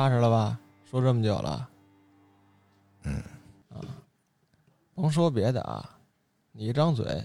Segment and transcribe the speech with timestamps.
[0.00, 0.58] 踏实了吧？
[0.86, 1.68] 说这么久了，
[3.02, 3.22] 嗯，
[3.68, 3.84] 啊，
[4.94, 5.98] 甭说别的啊，
[6.52, 7.22] 你一张嘴，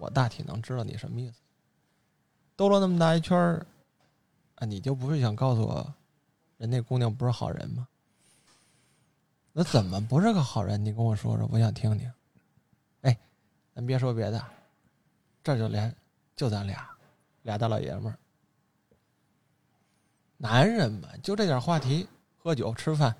[0.00, 1.40] 我大体能知道你什么意思。
[2.56, 3.64] 兜了那么大一圈儿，
[4.56, 5.94] 啊，你就不是想告诉我，
[6.56, 7.86] 人那姑娘不是好人吗？
[9.52, 10.84] 那怎么不是个好人？
[10.84, 12.12] 你跟我说说，我想听听。
[13.02, 13.16] 哎，
[13.72, 14.44] 咱别说别的，
[15.44, 15.94] 这就连
[16.34, 16.90] 就咱俩，
[17.42, 18.18] 俩大老爷们儿，
[20.36, 22.08] 男人嘛，就这点话题，
[22.46, 23.12] 喝酒、吃饭、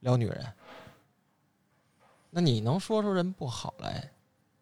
[0.00, 0.46] 聊女人。
[2.28, 4.06] 那你能说出人不好来？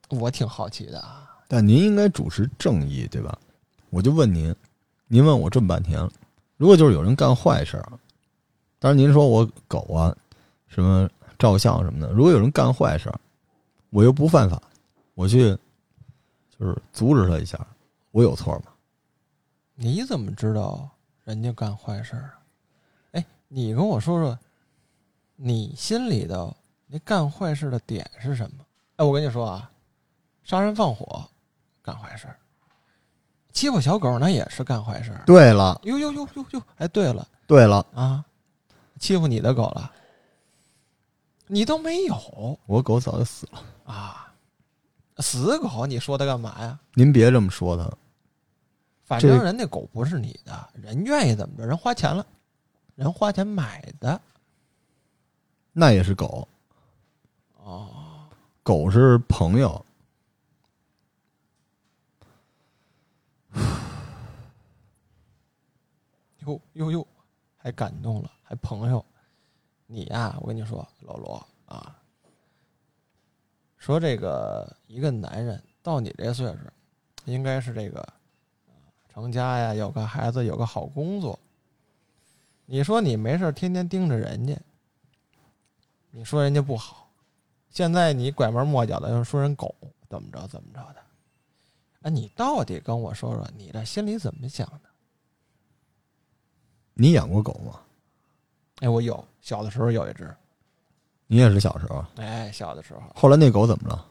[0.08, 1.36] 我挺好奇的啊。
[1.48, 3.36] 但您应该主持正义，对吧？
[3.90, 4.54] 我就问您，
[5.08, 6.08] 您问我这么半天了，
[6.56, 7.92] 如果就是有人干坏事儿，
[8.78, 10.16] 当然您说我狗啊，
[10.68, 13.20] 什么照相什么的，如果有人干坏事儿，
[13.90, 14.62] 我又不犯法，
[15.14, 15.58] 我去
[16.56, 17.58] 就是阻止他一下，
[18.12, 18.66] 我有错吗？
[19.74, 20.88] 你怎么知道
[21.24, 22.34] 人家干坏事儿啊？
[22.34, 22.43] 哎，
[23.54, 24.36] 你跟我说说，
[25.36, 26.52] 你心里的
[26.88, 28.64] 那干坏事的点是什么？
[28.96, 29.70] 哎，我跟你说啊，
[30.42, 31.24] 杀人放火
[31.80, 32.26] 干坏事，
[33.52, 35.16] 欺负小狗那也是干坏事。
[35.24, 36.62] 对了，呦呦呦呦呦！
[36.78, 38.24] 哎，对了对了，啊，
[38.98, 39.88] 欺负你的狗了，
[41.46, 44.34] 你都没有我狗早就死了，啊？
[45.18, 46.76] 死狗，你说它干嘛呀？
[46.94, 47.88] 您别这么说它。
[49.04, 52.26] 反正人那狗不是你的，人愿意怎么着，人花钱了，
[52.94, 54.20] 人花钱买的
[55.72, 56.46] 那也是狗，
[57.56, 58.28] 哦。
[58.62, 59.84] 狗是朋友。
[66.46, 67.06] 哟哟哟，
[67.56, 69.04] 还感动了，还朋友，
[69.86, 71.96] 你呀、我跟你说，老罗啊，
[73.78, 76.58] 说这个一个男人到你这岁数，
[77.24, 78.00] 应该是这个
[78.66, 78.76] 啊
[79.08, 81.38] 成家呀，有个孩子，有个好工作。
[82.66, 84.58] 你说你没事天天盯着人家，
[86.10, 87.08] 你说人家不好，
[87.70, 89.74] 现在你拐弯抹角的又说人狗
[90.08, 91.02] 怎么着怎么着的，
[92.02, 94.88] 哎，你到底跟我说说，你这心里怎么想的？
[96.94, 97.80] 你养过狗吗？
[98.80, 100.34] 哎，我有小的时候有一只，
[101.26, 104.06] 你也是小时候，哎，小的时候后来那狗怎么了？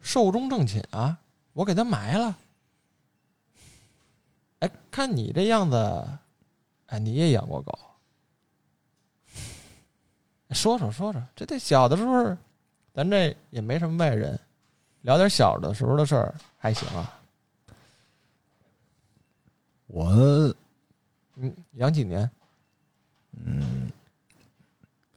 [0.00, 1.18] 寿终正寝啊，
[1.52, 2.36] 我给它埋了。
[4.60, 6.08] 哎，看你这样子，
[6.94, 7.76] 哎，你也养过狗？
[10.50, 12.36] 说说说说，这这小的时候，
[12.92, 14.38] 咱这也没什么外人，
[15.00, 17.20] 聊点小的时候的事儿还行啊。
[19.88, 20.06] 我
[21.34, 22.30] 嗯，养几年
[23.32, 23.90] 嗯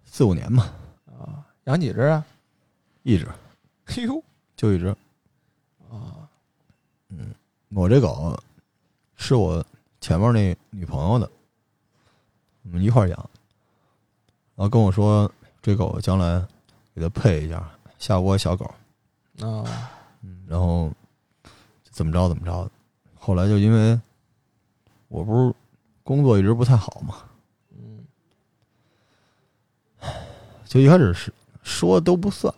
[0.03, 0.73] 四五年吧，
[1.05, 1.45] 啊？
[1.65, 2.25] 养几只啊？
[3.03, 3.27] 一只
[3.85, 4.23] 嘿呦
[4.57, 4.87] 就一只。
[5.91, 6.27] 啊，
[7.09, 7.35] 嗯
[7.69, 8.35] 我这狗
[9.15, 9.63] 是我
[10.01, 11.31] 前面那女朋友的，
[12.67, 13.29] 我们一块儿养，
[14.55, 16.45] 然后跟我说这狗将来
[16.93, 18.65] 给它配一下下窝小狗，
[19.39, 19.63] 啊，
[20.21, 20.91] 嗯，然后
[21.89, 22.71] 怎么着怎么着的。
[23.15, 23.99] 后来就因为
[25.07, 25.53] 我不是
[26.03, 27.15] 工作一直不太好嘛，
[27.71, 28.05] 嗯
[30.65, 31.33] 就一开始是
[31.63, 32.53] 说都不算，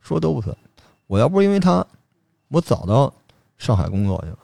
[0.00, 0.56] 说都不算。
[1.08, 1.84] 我要不是因为他，
[2.48, 3.12] 我早到
[3.58, 4.38] 上海工作去了。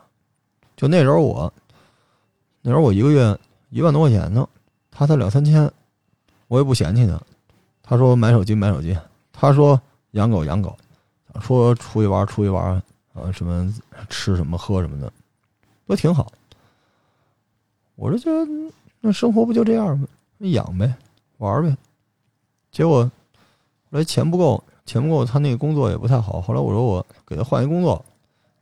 [0.77, 1.53] 就那时候我，
[2.61, 3.39] 那时候我一个月
[3.71, 4.49] 一万多块钱呢，
[4.99, 5.71] 他才两三千，
[6.49, 7.21] 我也不嫌弃他。
[7.83, 8.97] 他说买手机买手机，
[9.31, 9.79] 他说
[10.13, 10.75] 养狗养狗，
[11.39, 13.71] 说出去玩出去玩，啊什么
[14.09, 15.13] 吃什么喝什么的，
[15.87, 16.33] 都挺好。
[17.97, 18.73] 我这就
[19.03, 20.09] 那生活不就这样吗？
[20.39, 20.95] 养呗，
[21.37, 21.77] 玩呗。
[22.73, 26.41] 结果后来钱不够，钱不够，他那个工作也不太好。
[26.41, 28.03] 后来我说我给他换一工作，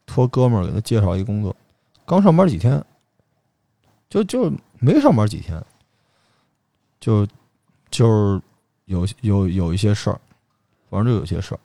[0.05, 1.55] 托哥们儿给他介绍一工作。
[2.05, 2.85] 刚上班几天，
[4.11, 5.65] 就就没上班几天，
[7.05, 7.27] 就
[7.91, 8.41] 就是
[8.87, 10.19] 有有有一些事儿，
[10.89, 11.61] 反正就有些事儿。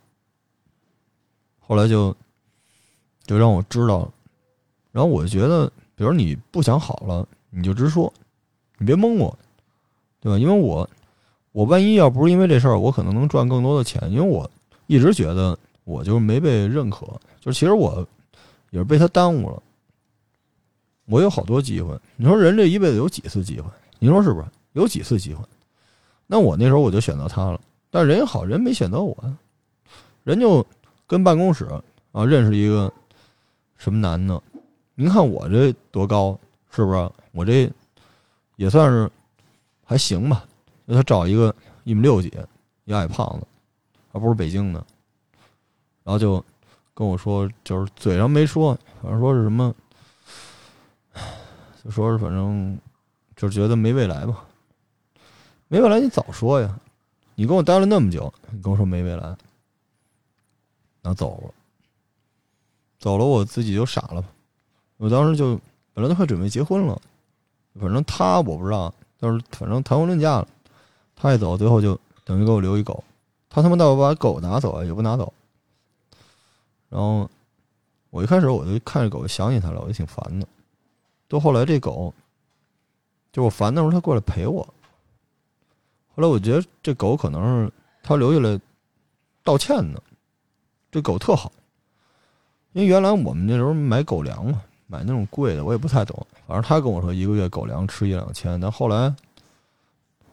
[1.62, 2.14] 后来就
[3.24, 4.14] 就让我知道了，
[4.92, 8.12] 然后我就觉得，比如你不想好了，你就直说，
[8.80, 9.40] 你别蒙我，
[10.20, 10.38] 对吧？
[10.38, 10.90] 因为我
[11.54, 14.52] 我万一要不是因为这事儿，我可能能赚更多的钱，因为我
[14.88, 17.06] 一直觉得我就是没被认可，
[17.40, 18.06] 就是其实我
[18.72, 19.64] 也是被他耽误了。
[21.06, 23.70] 我有好多机会，你说人这一辈子有几次机会？
[24.00, 24.46] 您说是不是？
[24.74, 25.44] 有几次机会？
[26.27, 29.18] 那我那时候我就选择他了，但人好人没选择我，
[30.24, 30.66] 人就
[31.07, 31.66] 跟办公室
[32.12, 32.92] 啊认识一个
[33.77, 34.42] 什么男的，
[34.94, 36.38] 您看我这多高，
[36.69, 37.12] 是不是？
[37.31, 37.71] 我这
[38.57, 39.10] 也算是
[39.83, 40.45] 还行吧。
[40.86, 42.31] 那他找一个一米六几，
[42.86, 43.48] 一矮胖子，
[44.12, 44.86] 还不是北京的，
[46.04, 46.44] 然后就
[46.94, 49.74] 跟我说，就是嘴上没说，反正说是什么，
[51.83, 52.77] 就说是反正
[53.36, 54.45] 就是觉得没未来吧。
[55.69, 56.80] 没未来，你早说呀！
[57.36, 59.38] 你跟我待了那么久，你跟我说没未来，
[61.04, 61.54] 那走了，
[62.98, 64.25] 走了，我自己就傻了。
[64.98, 65.57] 我当时就
[65.94, 67.00] 本来都快准备结婚了，
[67.80, 70.48] 反正他我不知道，但是反正谈婚论嫁了，
[71.16, 73.04] 他一走，最后就等于给我留一狗。
[73.48, 75.31] 他他妈倒把狗拿走啊，也不拿走。
[76.89, 77.30] 然后
[78.10, 80.48] 我一开始我就看着狗想起他了，我就挺烦的。
[81.27, 82.12] 到后来这狗，
[83.31, 84.68] 就我烦的时候，他过来陪我。
[86.19, 87.71] 后来我觉得这狗可能是
[88.04, 88.60] 他留下来
[89.42, 90.04] 道歉的。
[90.92, 91.50] 这狗特好，
[92.74, 96.27] 因为原来我们那时候买狗粮嘛，买那种贵的，我也不太懂。
[96.45, 99.16] 反正他跟我说一个月狗粮吃一两千，但后来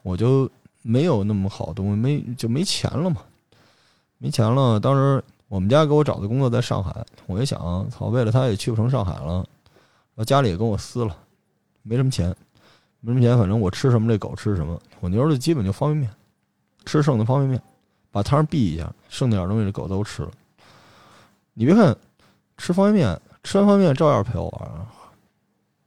[0.03, 0.49] 我就。
[0.83, 3.17] 没有那么好东西，没就没钱了嘛，
[4.19, 4.79] 没钱了。
[4.79, 11.13] 当时我们家给我找的工作在上海，我一想，操，为了他也去不成上海了，然后家里也跟我撕了，
[11.81, 12.33] 没什么钱，
[12.99, 14.79] 没什么钱，反正我吃什么这狗吃什么。
[14.99, 16.11] 我牛儿子基本就方便面，
[16.85, 17.61] 吃剩的方便面，
[18.11, 20.31] 把汤避一下，剩那点东西这狗都吃了。
[21.53, 21.95] 你别看
[22.57, 24.87] 吃方便面，吃完方便面照样陪我玩，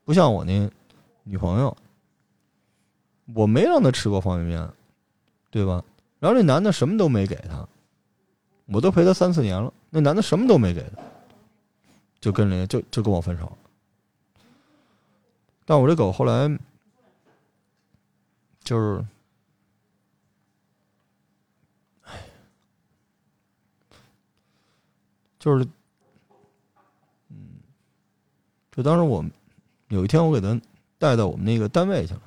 [0.04, 0.70] 不像我那
[1.24, 1.76] 女朋友，
[3.34, 4.70] 我没让她吃过方便面。
[5.52, 5.82] 对吧？
[6.20, 7.68] 然后那男的什么都没给他，
[8.66, 11.02] 我都陪他三四年了，那男的什么都没给他，
[12.20, 13.50] 就跟人家就就跟我分手。
[15.64, 16.48] 但我这狗后来
[18.70, 19.04] 就是，
[22.04, 22.12] 哎
[25.40, 25.66] 就是，
[27.30, 27.58] 嗯，
[28.70, 29.24] 就当时我
[29.88, 30.60] 有一天我给他
[30.98, 32.22] 带到我们那个单位去了，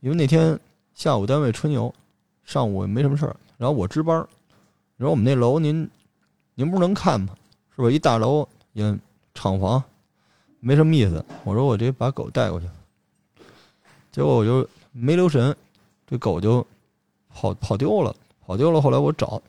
[0.00, 0.58] 因为那天
[0.94, 1.94] 下午单位春游。
[2.42, 4.26] 上午也没什么事儿，然后我值班儿。
[4.96, 5.88] 你说我们那楼，您
[6.54, 7.36] 您不是能看吗？
[7.76, 7.90] 是吧？
[7.90, 8.98] 一大楼也
[9.34, 9.84] 厂房，
[10.58, 11.22] 没什么意思。
[11.44, 12.66] 我说我这把狗带过去，
[14.10, 14.66] 结果我就
[14.98, 15.56] 没留神，
[16.06, 16.66] 这狗就
[17.28, 18.14] 跑跑丢了，
[18.46, 18.80] 跑丢了。
[18.80, 19.40] 后来我找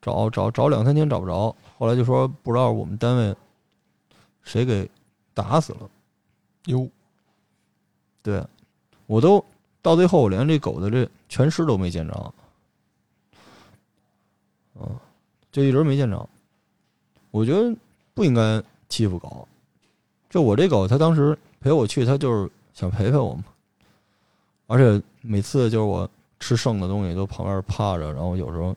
[0.00, 3.36] 找找找两三天找不着，后来就说不知道我们单位
[4.42, 4.88] 谁给
[5.34, 5.90] 打死了。
[6.66, 6.88] 哟，
[8.22, 8.44] 对，
[9.06, 9.44] 我都。
[9.82, 12.34] 到最后，我连这狗的这全尸都没见着，
[14.74, 14.98] 嗯，
[15.52, 16.28] 就一直没见着。
[17.30, 17.72] 我觉得
[18.12, 19.46] 不应该欺负狗。
[20.28, 23.44] 就我这狗，它当时陪我去，它就是想陪陪我嘛。
[24.66, 26.08] 而且每次就是我
[26.40, 28.76] 吃剩的东西，都旁边趴着，然后有时候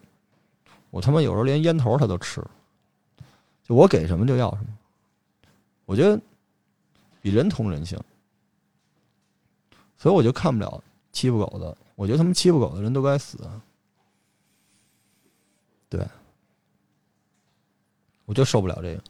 [0.90, 2.44] 我他妈有时候连烟头他都吃。
[3.64, 4.68] 就我给什么就要什么，
[5.86, 6.20] 我觉得
[7.22, 8.00] 比人通人性，
[9.98, 10.84] 所以我就看不了。
[11.12, 13.38] 欺负狗的，我觉得他们欺负狗的人都该死。
[15.90, 16.08] 对，
[18.26, 19.04] 我就受不了这个。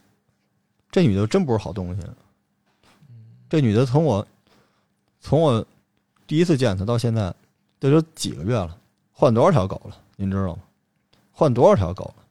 [0.90, 2.02] 这女的真不是好东西。
[3.48, 4.26] 这女的从我
[5.20, 5.64] 从我
[6.30, 7.34] 第一次见他到现在，
[7.80, 10.00] 这都几个月了，换多少条狗了？
[10.14, 10.62] 您知道吗？
[11.32, 12.24] 换多少条狗了？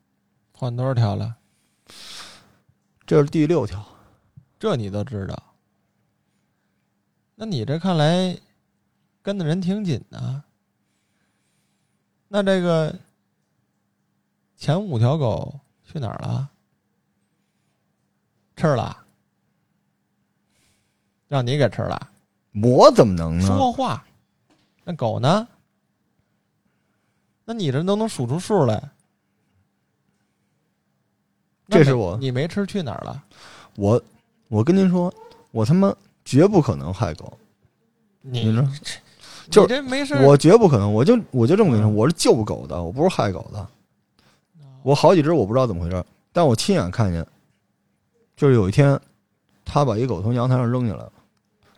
[0.53, 1.35] 换多少条了？
[3.05, 3.85] 这是第六条，
[4.57, 5.53] 这你都知道？
[7.35, 8.39] 那你这看来？
[9.21, 10.43] 跟的人挺紧的，
[12.29, 12.97] 那这个
[14.55, 16.49] 前五条狗去哪儿了？
[18.55, 19.05] 吃了？
[21.27, 22.08] 让你给吃了？
[22.53, 23.45] 我怎么能呢？
[23.45, 24.05] 说话，
[24.83, 25.47] 那狗呢？
[27.45, 28.89] 那你这都能数出数来？
[31.67, 33.23] 这是我，你没吃去哪儿了？
[33.75, 34.01] 我，
[34.47, 35.13] 我跟您说，
[35.51, 37.37] 我他妈绝不可能害狗。
[38.21, 38.71] 你呢？
[39.49, 43.67] 就这没事，我绝不可能，我就我就这么跟你说，我是救狗的，我不是害狗的。
[44.83, 47.25] 我好几只我不知道怎么回事，但我亲眼看见，
[48.35, 48.99] 就是有一天，
[49.65, 51.11] 他把一狗从阳台上扔下来了。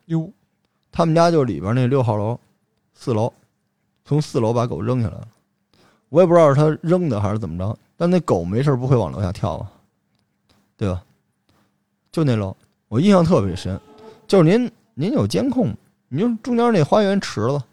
[0.06, 0.30] 哟，
[0.92, 2.40] 他们家就里边那六号楼，
[2.94, 3.32] 四楼，
[4.04, 5.28] 从四楼把狗扔下来了。
[6.10, 9.72] 我也不知道是他扔的还是怎么着，但那狗没事不会往楼下跳啊，
[10.76, 11.04] 对吧？
[12.12, 12.56] 就那楼，
[12.90, 13.80] 我印象特别深，
[14.28, 15.74] 就是您您有监控。
[16.14, 17.64] 你就中间那花园池子，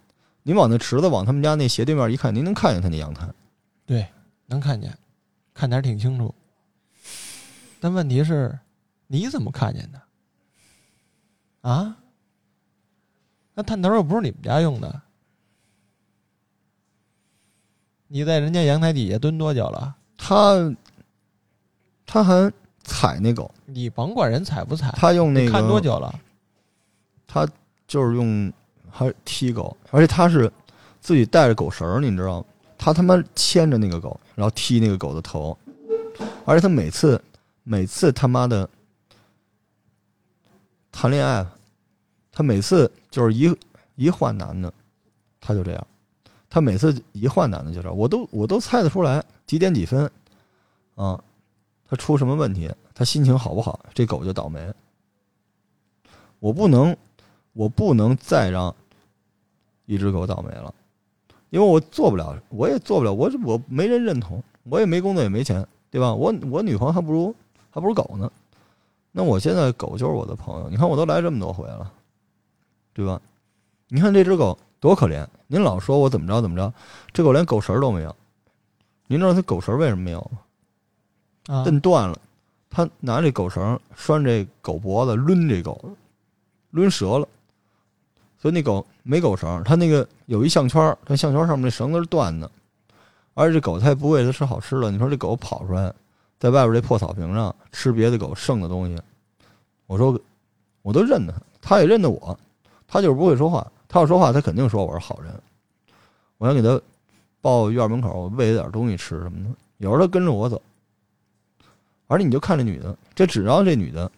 [0.45, 3.29] 你往那池子往他们家那斜对面一看，您能看见他那阳台。
[3.85, 4.07] 对，
[4.47, 4.97] 能看见，
[5.53, 6.33] 看点挺清楚。
[7.81, 8.57] 但问题是，
[9.09, 10.01] 你怎么看见的？
[11.69, 11.97] 啊？
[13.59, 15.03] 那探头又不是你们家用的，
[18.07, 19.97] 你在人家阳台底下蹲多久了？
[20.17, 20.73] 他，
[22.07, 22.53] 他还
[22.85, 23.53] 踩那狗。
[23.67, 26.15] 你甭管人踩不踩，他用那个看多久了？
[27.27, 27.45] 他。
[27.89, 28.53] 就是用
[28.91, 30.53] 还踢狗，而且他是
[31.01, 32.47] 自己带着狗绳儿，你知道吗？
[32.77, 35.57] 他他妈牵着那个狗，然后踢那个狗的头，
[36.45, 37.19] 而且他每次
[37.63, 38.69] 每次他妈的
[40.93, 41.47] 谈恋爱，
[42.33, 43.55] 他每次就是一
[43.97, 44.73] 一换男的，
[45.41, 45.87] 他就这样，
[46.49, 50.11] 他每次一换男的就这，我都我都猜得出来几点几分，
[50.95, 51.23] 啊，
[51.89, 54.73] 他出什么问题，他心情好不好，这狗就倒霉。
[56.39, 56.97] 我不能，
[57.53, 58.73] 我不能再让
[59.87, 60.73] 一只狗倒霉了，
[61.51, 66.15] 因为我做不了，我也做不了，我我没人认同，我也没工作也没钱，对吧？
[66.15, 67.35] 我我女朋友还不如
[67.71, 68.31] 还不如狗呢，
[69.11, 71.93] 那我现在狗就是我的朋友，你看我都来这么多回了，
[72.99, 73.21] 对吧？
[73.87, 76.75] 你看这只狗多可怜，您老说我怎么着怎么着，
[77.13, 78.17] 这狗连狗绳都没有，
[79.07, 81.55] 您知道它狗绳为什么没有吗？
[81.55, 82.19] 啊，蹬断了，
[82.69, 85.81] 它拿这狗绳拴这狗脖子，抡这狗，
[86.73, 87.29] 抡折了。
[88.37, 92.51] 所以那狗没狗绳，它那个有一项圈儿，它项圈上面那绳子是断的，
[93.35, 94.91] 而且这狗它也不喂它吃好吃的。
[94.91, 95.95] 你说这狗跑出来，
[96.41, 99.01] 在外边这破草坪上吃别的狗剩的东西，
[99.87, 100.21] 我说
[100.83, 101.41] 我都认得它，
[101.77, 102.37] 它也认得我，
[102.89, 103.65] 他就是不会说话。
[103.87, 105.33] 他要说话，他肯定说我是好人。
[106.39, 106.81] 我想给他
[107.41, 109.51] 抱院门口，我喂点东西吃什么的。
[109.77, 110.61] 有时候他跟着我走。
[112.07, 114.11] 而且你就看这女的，这只要这女的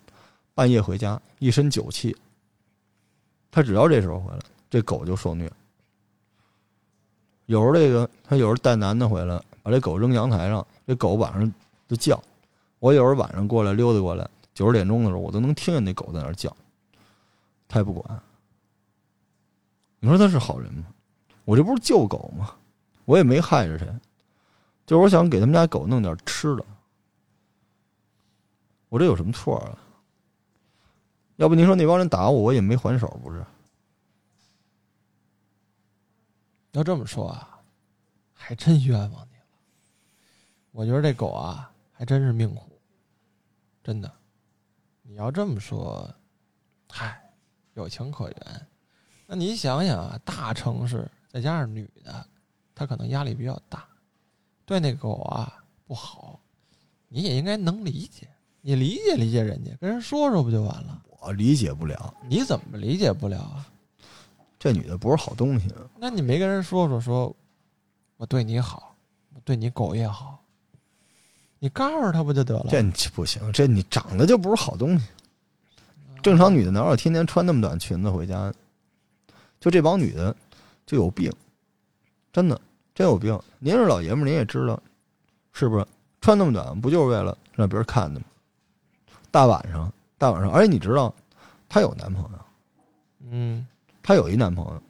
[0.55, 2.17] 半夜回家，一身酒气，
[3.51, 4.39] 她只要这时候回来，
[4.71, 5.51] 这狗就受虐。
[7.47, 11.53] 有时候这个他有时候带男的回来，把这狗扔阳台上，这狗晚上
[11.89, 12.23] 就叫。
[12.79, 16.57] 我有时候晚上过来溜达过来，九十点钟的时候，我都能听见那狗在那叫。
[17.69, 18.23] 他也不管。
[20.01, 20.87] 你说他是好人吗？
[21.45, 22.57] 我这不是救狗吗？
[23.05, 23.87] 我也没害着谁，
[24.87, 26.65] 就是我想给他们家狗弄点吃的。
[28.89, 29.79] 我这有什么错啊？
[31.37, 33.45] 要不您说那帮人打我，我也没还手，不是？
[36.73, 37.61] 要这么说啊，
[38.33, 39.45] 还真冤枉你了。
[40.71, 42.81] 我觉得这狗啊，还真是命苦，
[43.83, 44.13] 真的。
[45.03, 46.09] 你要这么说，
[46.89, 47.33] 嗨，
[47.75, 48.67] 有情可原。
[49.33, 52.27] 那你想想啊，大城市再加上女的，
[52.75, 53.87] 她可能压力比较大，
[54.67, 56.41] 对那狗啊不好，
[57.07, 58.27] 你也应该能理解。
[58.61, 61.01] 你理解理解人家，跟人说说不就完了？
[61.21, 63.65] 我理解不了，你怎么理解不了啊？
[64.59, 65.73] 这女的不是好东西。
[65.97, 67.37] 那你没跟人说说，说
[68.17, 68.97] 我对你好，
[69.33, 70.43] 我对你狗也好，
[71.61, 72.67] 你告诉她不就得了？
[72.69, 75.07] 这不行，这你长得就不是好东西。
[76.21, 78.53] 正常女的哪有天天穿那么短裙子回家？
[79.61, 80.35] 就这帮女的
[80.87, 81.31] 就有病，
[82.33, 82.59] 真的
[82.95, 83.39] 真有病。
[83.59, 84.83] 您是老爷们儿，您也知道，
[85.53, 85.87] 是不是？
[86.23, 88.27] 穿那么短不就是为了让别人看的吗？
[89.31, 91.15] 大晚上，大晚上，而且你知道，
[91.69, 92.39] 她有男朋友，
[93.31, 93.67] 嗯，
[94.03, 94.83] 她有一男朋友，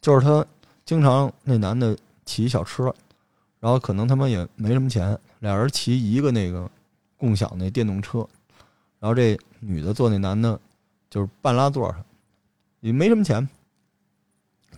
[0.00, 0.44] 就是她
[0.84, 2.92] 经常那男的骑小车，
[3.60, 6.68] 然后可能他们也没什么钱，俩人骑一个那个
[7.16, 8.26] 共享那电动车，
[8.98, 10.58] 然后这女的坐那男的，
[11.08, 12.04] 就是半拉座上，
[12.80, 13.48] 也没什么钱，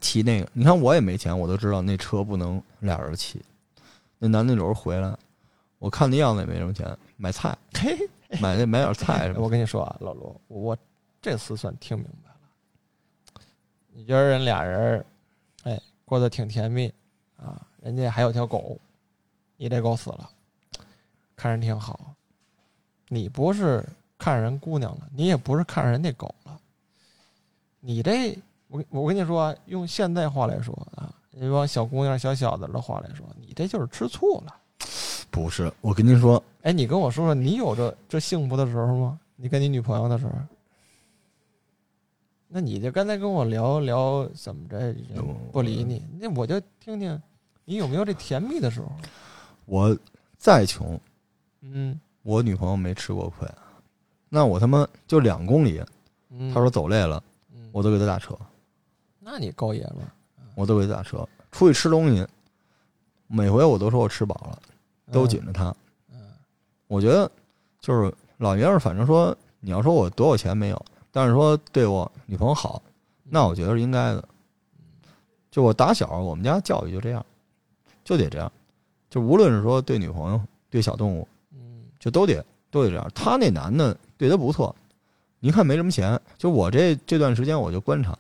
[0.03, 3.41] 骑那个，你看我也没钱，我都知道那车不能俩人骑。
[4.19, 5.17] 那男的有时候回来，
[5.79, 7.97] 我看那样子也没什么钱，买菜， 嘿，
[8.41, 10.77] 买那买点菜什么 我跟你说啊，老罗，我
[11.23, 13.41] 这次算听明白了。
[13.93, 15.05] 你觉得人俩人，
[15.63, 16.93] 哎，过得挺甜蜜
[17.37, 18.77] 啊，人家还有条狗，
[19.57, 20.29] 你这狗死了，
[21.37, 22.15] 看人挺好。
[23.09, 23.85] 你不是
[24.17, 26.59] 看人姑娘了，你也不是看人那狗了，
[27.81, 28.39] 你这，
[28.73, 34.57] 我我跟你说啊，用现代话来说啊，一帮小姑娘、小小子的话来说，你这就是吃醋了。
[35.31, 39.21] 不是，我跟您说，哎，你跟我说说，你有这这幸福的时候吗？
[39.37, 40.33] 你跟你女朋友的时候？
[42.49, 44.97] 那你就刚才跟我聊聊怎么着人
[45.53, 47.21] 不理你，那我就听听
[47.67, 48.91] 你有没有这甜蜜的时候。
[49.67, 49.95] 我
[50.39, 50.99] 再穷，
[51.61, 53.47] 嗯我女朋友没吃过亏，
[54.31, 55.83] 那我他妈就两公里，
[56.31, 57.23] 嗯，她说走累了，
[57.55, 58.37] 嗯，我都给她打车，
[59.25, 60.11] 那你够爷们儿，
[60.55, 61.27] 我都给她打车。
[61.53, 62.27] 出去吃东西，
[63.27, 64.59] 每回我都说我吃饱了，
[65.13, 65.75] 都紧着他。
[66.11, 66.19] 嗯
[66.89, 67.31] 我觉得
[67.81, 72.83] 就是老爷们儿，反正说你要说我多有钱没有，但是说对我女朋友好，
[73.23, 74.29] 那我觉得是应该的。
[75.51, 77.25] 就我打小我们家教育就这样，
[78.05, 78.51] 就得这样，
[79.09, 83.11] 就无论是说对女朋友、对小动物，嗯就都得都得这样。
[83.15, 84.75] 他那男的对他不错，
[85.39, 88.19] 你看没什么钱，就我这这段时间我就观察，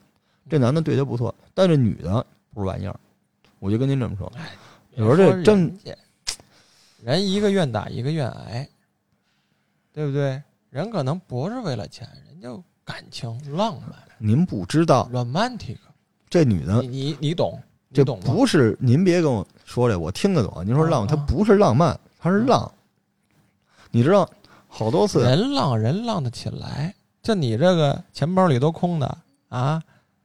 [0.52, 2.94] 这男的对她不错，但这女的不是玩意儿，
[3.59, 4.30] 我就跟您这么说。
[4.97, 5.75] 有时候这真
[7.02, 8.68] 人一个愿打一个愿挨，
[9.94, 10.42] 对不对？
[10.68, 15.78] 人可能不是为了钱，人就感情浪漫您不知道，romantic，
[16.28, 17.59] 这女的你你你懂，
[17.90, 18.21] 这懂？
[18.21, 20.62] 不是您别跟我说这，我听得懂。
[20.66, 22.71] 您说浪，啊它不是浪漫，它是浪。
[23.90, 24.28] 你知道，
[24.68, 29.18] 好多次人浪人浪得起来，就你这个钱包里都空的
[29.49, 29.82] 啊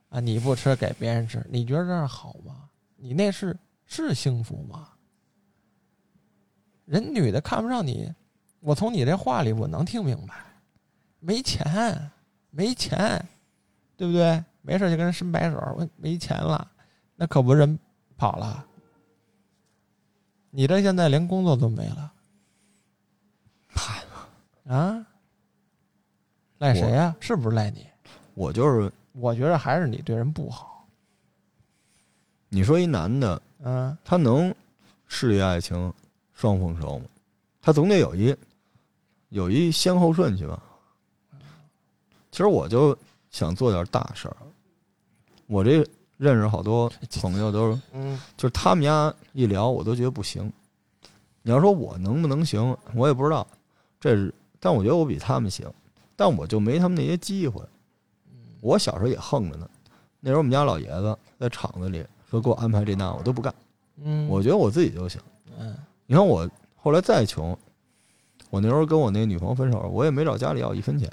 [0.09, 0.19] 啊！
[0.19, 2.69] 你不吃给别人吃，你觉得这样好吗？
[2.95, 4.89] 你那是是幸福吗？
[6.85, 8.13] 人女的看不上你，
[8.59, 10.35] 我从你这话里我能听明白，
[11.19, 12.11] 没钱，
[12.49, 13.23] 没钱，
[13.95, 14.43] 对不对？
[14.61, 16.69] 没事就跟人伸白手，我没钱了，
[17.15, 17.77] 那可不人
[18.17, 18.65] 跑了。
[20.49, 22.13] 你这现在连工作都没了，
[24.73, 25.05] 啊？
[26.57, 27.85] 赖谁呀、是不是赖你？
[28.33, 30.87] 我就是我觉得还是你对人不好。
[32.49, 34.53] 你说一男的，嗯，他能
[35.07, 35.91] 事业爱情
[36.33, 37.05] 双丰收吗？
[37.61, 38.35] 他总得有一
[39.29, 40.61] 有一先后顺序吧。
[42.31, 42.97] 其实我就
[43.31, 44.37] 想做点大事儿。
[45.47, 45.85] 我这
[46.17, 50.51] 认识好多朋友都是， 嗯，就是他们家一聊，我都觉得不行。
[51.41, 53.45] 你要说我能不能行，我也不知道。
[53.99, 55.65] 这是，但我觉得我比他们行，
[56.15, 57.61] 但我就没他们那些机会。
[58.61, 59.69] 我小时候也横着呢，
[60.19, 63.53] 那时候我们家老爷子在厂子里说给我安排这那，我都不干。
[64.03, 65.19] 嗯，我觉得我自己就行。
[65.59, 67.57] 嗯你看我后来再穷，
[68.49, 71.11] 我那时候跟我那女朋友分手，我也没找家里要一分钱，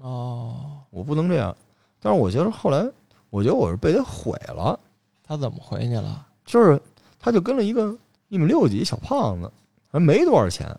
[0.00, 1.56] 哦，我不能这样。
[2.00, 2.86] 但是我觉得后来，
[3.30, 4.78] 我觉得我是被他毁了，
[5.22, 6.26] 他怎么回你了？
[6.44, 6.78] 就是
[7.18, 7.96] 他就跟了一个
[8.28, 9.50] 一米六几小胖子，
[9.90, 10.78] 还没多少钱，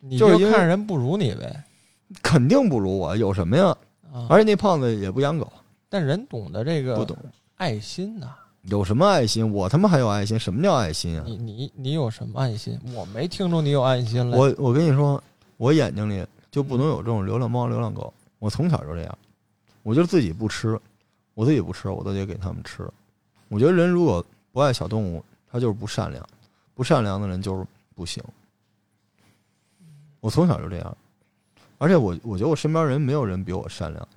[0.00, 1.64] 你就看人不如你呗
[2.22, 3.76] 肯定不如我，有什么呀？
[4.12, 4.26] 啊！
[4.28, 5.52] 而且那胖子也不养狗，
[5.88, 7.16] 但人懂得这个不懂
[7.56, 9.50] 爱心呐、有什么爱心？
[9.52, 10.38] 我他妈还有爱心？
[10.38, 11.24] 什么叫爱心啊？
[11.26, 12.78] 你你你有什么爱心？
[12.94, 14.36] 我没听出你有爱心来。
[14.36, 15.22] 我我跟你说，
[15.56, 18.12] 我眼睛里就不能有这种流浪猫、流浪狗。
[18.38, 19.18] 我从小就这样，
[19.82, 20.78] 我就自己不吃，
[21.34, 22.86] 我自己不吃，我都得给他们吃。
[23.48, 26.26] 我觉得人如果不爱小动物，他就是不善良，
[26.74, 28.22] 不善良的人就是不行。
[30.20, 30.96] 我从小就这样，
[31.78, 34.08] 而且我我觉得我身边人没有人比我善良。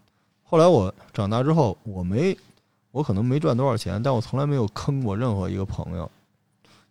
[0.44, 2.36] 后来我长大之后，我没
[2.92, 6.10] 我可能没赚多少钱，但我从来没有坑过任何一个朋友。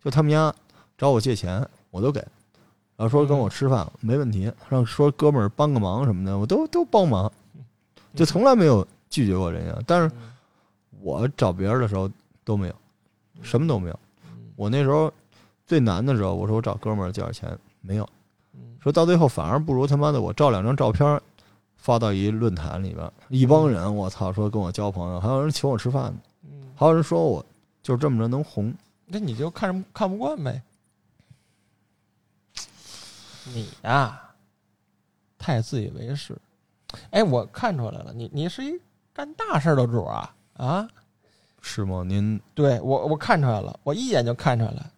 [0.03, 0.55] 就他们家
[0.97, 2.21] 找我借钱，我都给。
[2.97, 7.31] 然后说跟我吃饭没问题，让说哥们儿帮个忙什么的，我都都帮忙，
[8.15, 9.83] 就从来没有拒绝过人家。
[9.87, 10.33] 但是嗯
[11.01, 12.11] 我找别人的时候
[12.45, 12.75] 都没有，
[13.43, 13.99] 什么都没有。
[14.27, 15.13] 嗯我那时候
[15.67, 18.09] 最难的时候，我说我找哥们儿借点钱，没有。
[18.89, 21.21] 嗯说到最后反而不如他妈的我照两张照片
[21.77, 27.45] 发到一论坛里边，一帮人我操说跟我交朋友，还有人请我吃饭呢，嗯，还有人说我
[27.83, 28.73] 就是这么着能红。
[29.05, 30.63] 那你就看着看不惯呗。
[33.53, 34.19] 你呀、
[35.37, 36.35] 太自以为是。
[37.11, 38.73] 哎，我看出来了，你你是一
[39.13, 40.89] 干大事的主啊啊！
[41.61, 42.03] 是吗？
[42.07, 44.91] 您对我我看出来了，我一眼就看出来了。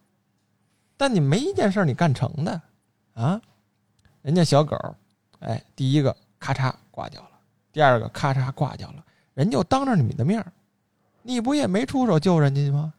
[0.95, 2.61] 但你没一件事儿你干成的
[3.15, 3.41] 啊！
[4.21, 4.77] 人家小狗，
[5.39, 7.29] 哎，第一个咔嚓挂掉了，
[7.71, 9.03] 第二个咔嚓挂掉了，
[9.33, 10.51] 人就当着你的面儿，
[11.23, 12.93] 你不也没出手救人家吗？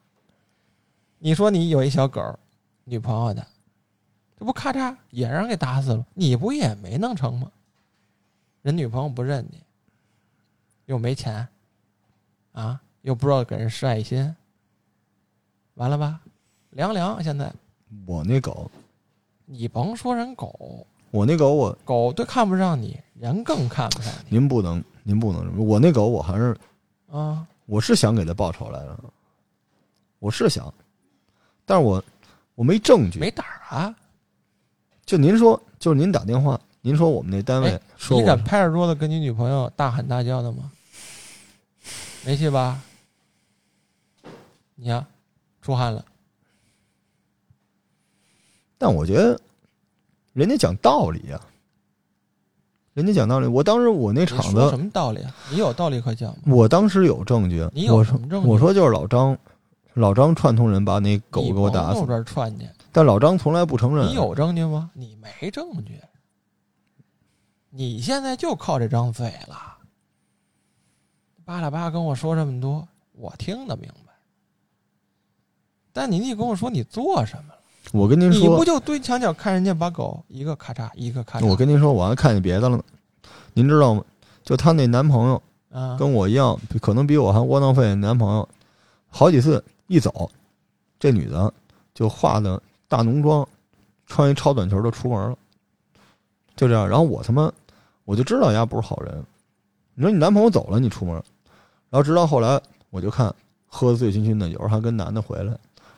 [1.19, 2.39] 你说你有一小狗，
[2.85, 3.47] 女朋友的，
[4.37, 7.51] 这不咔嚓也让人给打死了，你不也没弄成吗？
[8.63, 9.61] 人女朋友不认你，
[10.87, 11.47] 又没钱，
[12.53, 14.35] 啊，又不知道给人施爱心，
[15.75, 16.21] 完了吧？
[16.71, 17.53] 凉凉，现在
[18.07, 18.71] 我那狗，
[19.45, 26.57] 你甭说人狗，我那狗我狗都看不上你，人更看不上你您不能您不能我那狗我还是
[27.11, 27.47] 啊！
[27.67, 28.99] 我是想给它报仇来着，
[30.21, 30.73] 我是想，
[31.67, 32.03] 但是我
[32.55, 33.19] 我没证据。
[33.19, 33.95] 没胆儿啊！
[35.05, 40.73] 就您说，就是您打电话，您说我们那单位哎说你敢拍着桌子跟你女朋友大喊大叫的吗？
[42.25, 42.81] 没戏吧？
[44.77, 45.07] 你呀，
[45.61, 46.03] 出汗了。
[48.79, 49.39] 但我觉得
[50.33, 51.41] 人家讲道理呀、
[52.95, 53.47] 人家讲道理。
[53.47, 55.35] 我当时我那你厂说什，么道理啊？
[55.51, 56.43] 你有道理可讲吗？
[56.47, 57.69] 我当时有证据。
[57.75, 59.37] 你有什么证据我说就是老张，
[59.95, 64.09] 老张串通人把那狗给我打死这串去，但老张从来不承认。
[64.09, 64.91] 你有证据吗？
[64.95, 66.01] 你没证据，
[67.69, 69.77] 你现在就靠这张嘴了，
[71.45, 74.15] 巴拉巴拉跟我说这么多，我听得明白。
[75.93, 77.59] 但你得跟我说你做什么了？
[77.91, 81.47] 我跟您说你不，就蹲墙角看人家把狗一个咔嚓一个咔嚓？
[81.47, 82.83] 我跟您说，我还看见别的了呢。
[83.53, 84.03] 您知道吗？
[84.45, 87.95] 就她那男朋友啊，跟我一样，可能比我还窝囊废。
[87.97, 88.49] 男朋友
[89.09, 90.31] 好几次一走，
[90.99, 91.53] 这女的
[91.93, 93.47] 就化的大浓妆，
[94.07, 95.37] 穿一超短裙就出门了，
[96.57, 96.89] 就这样。
[96.89, 97.53] 然后我他妈
[98.05, 99.23] 我就知道人家不是好人。
[99.95, 101.15] 你说你男朋友走了，你出门，
[101.91, 103.35] 然后直到后来我就看
[103.67, 105.55] 喝的醉醺醺的，有时候还跟男的回来，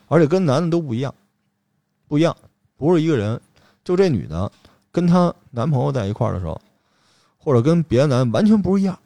[0.09, 1.13] 而且跟男的都不一样，
[2.07, 2.35] 不一样，
[2.77, 3.39] 不是一个人。
[3.83, 4.51] 就这女的
[4.91, 6.59] 跟她男朋友在一块儿的时候，
[7.37, 8.97] 或者跟别的男的完全不是一样。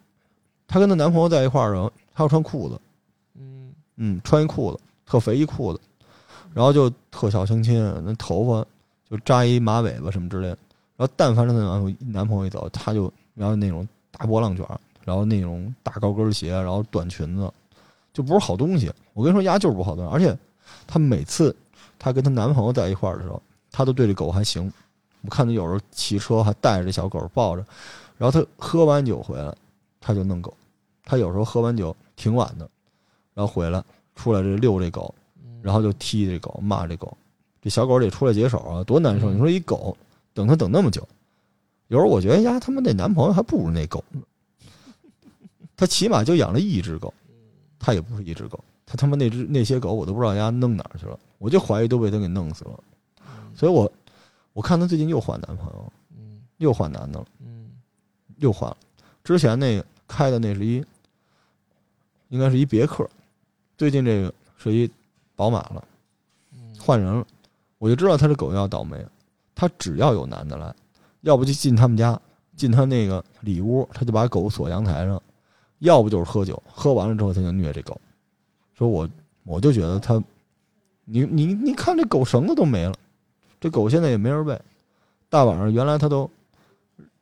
[0.66, 2.80] 她跟她男朋友在一块儿的时候，她要穿裤子，
[3.34, 5.80] 嗯，嗯，穿一裤子，特肥一裤子，
[6.54, 8.66] 然后就特小清新，那头发
[9.10, 10.58] 就扎一马尾巴什么之类的。
[10.96, 14.66] 然后但凡是她男朋友男朋友一走，她就然后那种大波浪卷，
[15.04, 17.52] 然后那种大高跟鞋，然后短裙子，
[18.12, 18.90] 就不是好东西。
[19.12, 20.10] 我跟你说，丫就是不好东西。
[20.12, 20.34] 而且
[20.86, 21.54] 她每次
[22.00, 24.72] 她跟她男朋友在一块儿的时候，她都对这狗还行。
[25.20, 27.64] 我看她有时候骑车还带着这小狗抱着，
[28.16, 29.54] 然后她喝完酒回来，
[30.00, 30.52] 她就弄狗。
[31.04, 32.68] 她有时候喝完酒挺晚的，
[33.34, 33.84] 然后回来
[34.16, 35.14] 出来这遛这狗，
[35.60, 37.16] 然后就踢这狗，骂这狗。
[37.62, 39.30] 这小狗得出来解手啊，多难受！
[39.30, 39.94] 你说一狗
[40.32, 41.06] 等它等那么久，
[41.88, 44.22] 有时候我觉得呀，他们那男朋友还不如那狗呢。
[45.76, 47.12] 他起码就养了一只狗，
[47.78, 52.78] 他也不是一只狗，他他妈那只那些狗我都不知道人家弄哪儿去了，我就怀疑都被他给弄死了。
[53.54, 53.90] 所以我
[54.52, 57.70] 我看他最近又换男朋友，嗯又换男的了，嗯
[58.36, 58.76] 又换了。
[59.24, 60.84] 之前那个开的那是一，
[62.28, 63.08] 应该是一别克，
[63.78, 64.90] 最近这个是一
[65.34, 65.82] 宝马了，
[66.52, 67.26] 嗯，换人了，
[67.78, 69.02] 我就知道他这狗要倒霉。
[69.54, 70.74] 他只要有男的来，
[71.22, 72.20] 要不就进他们家，
[72.54, 75.18] 进他那个里屋，他就把狗锁阳台上；
[75.78, 77.98] 要不就是喝酒，喝完了之后他就虐这狗。
[78.74, 79.08] 说我
[79.44, 80.22] 我就觉得他，
[81.12, 82.94] 你你你看这狗绳子都没了，
[83.60, 84.56] 这狗现在也没人喂。
[85.28, 86.30] 大晚上原来他都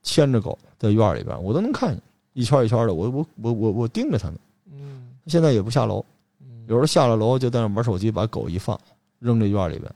[0.02, 2.02] 牵着狗在院里边，我都能看见
[2.34, 4.36] 一圈一圈的，我我我我我盯着它呢。
[4.70, 6.04] 嗯现在也不下楼，
[6.40, 8.78] 嗯有时候下了楼就在那玩手机，把狗一放
[9.18, 9.90] 扔这院里边。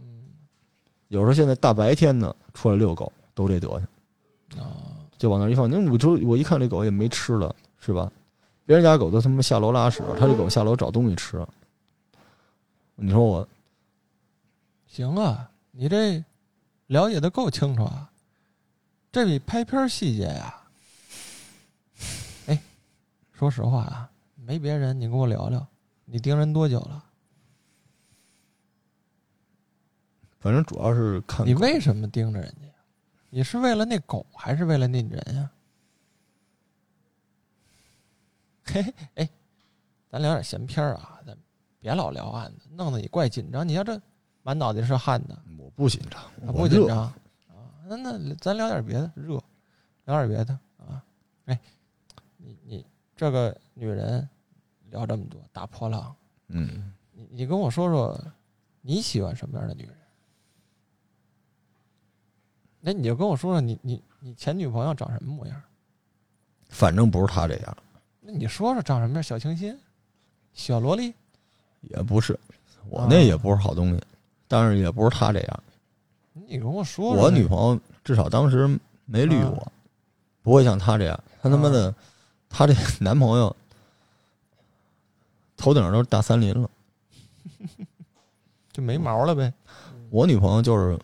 [0.00, 0.24] 嗯
[1.08, 4.70] 有时候现在大白天的出来遛狗都这德行，啊，
[5.18, 5.68] 就往那一放。
[5.68, 8.10] 那我就我一看这狗也没吃了，是吧？
[8.64, 11.44] 别人家狗都他妈下楼拉屎，他这狗下楼找东西吃。
[12.96, 13.46] 你说我
[14.86, 16.24] 行啊，你这
[16.86, 18.10] 了解的够清楚啊，
[19.12, 20.62] 这比拍片儿细节呀。
[22.46, 22.62] 哎，
[23.32, 25.66] 说实话啊，没别人，你跟我聊聊，
[26.06, 27.04] 你盯人多久了？
[30.40, 32.68] 反正主要是看你为什么盯着人家？
[33.28, 35.50] 你是为了那狗，还是为了那人呀？
[38.64, 39.28] 嘿 嘿，哎，
[40.10, 41.36] 咱聊点闲篇儿啊，咱
[41.78, 43.66] 别老聊案子，弄得你怪紧张。
[43.66, 44.00] 你要这
[44.42, 47.16] 满脑袋是汗的，我不紧张，啊我不紧张啊？
[47.88, 49.42] 那那咱聊点别的，热，
[50.06, 51.04] 聊点别的啊。
[51.44, 51.60] 哎，
[52.36, 54.28] 你你这个女人
[54.90, 56.14] 聊这么多，大波浪，
[56.48, 58.20] 嗯，你你跟我说说，
[58.80, 59.94] 你喜欢什么样的女人？
[62.80, 65.62] 那你就跟我说说你你你前女朋友长什么模样？
[66.68, 67.76] 反正不是她这样，
[68.20, 69.22] 那你说说长什么样？
[69.22, 69.78] 小清新，
[70.52, 71.14] 小萝莉，
[71.90, 72.38] 也不是，
[72.88, 74.02] 我啊那也不是好东西，
[74.48, 75.62] 但是也不是他这样。
[76.48, 77.24] 你跟我说说。
[77.24, 78.68] 我女朋友至少当时
[79.04, 79.72] 没绿我，
[80.42, 81.24] 不会像他这样。
[81.42, 81.94] 他他妈的，
[82.48, 83.54] 他这男朋友
[85.56, 86.70] 头顶上都是大森林了。
[88.72, 89.52] 就没毛了呗。
[90.10, 90.98] 我女朋友就是